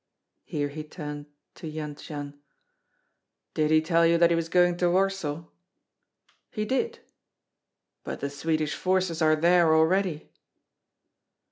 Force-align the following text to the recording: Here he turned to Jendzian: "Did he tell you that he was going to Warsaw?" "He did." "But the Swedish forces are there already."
Here 0.45 0.69
he 0.69 0.83
turned 0.83 1.27
to 1.53 1.71
Jendzian: 1.71 2.39
"Did 3.53 3.69
he 3.69 3.83
tell 3.83 4.03
you 4.03 4.17
that 4.17 4.31
he 4.31 4.35
was 4.35 4.49
going 4.49 4.75
to 4.77 4.89
Warsaw?" 4.89 5.43
"He 6.49 6.65
did." 6.65 7.01
"But 8.03 8.19
the 8.19 8.31
Swedish 8.31 8.73
forces 8.73 9.21
are 9.21 9.35
there 9.35 9.75
already." 9.75 10.31